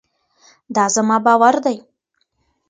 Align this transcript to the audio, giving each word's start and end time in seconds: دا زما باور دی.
دا 0.75 0.85
زما 0.95 1.17
باور 1.25 1.55
دی. 1.65 1.77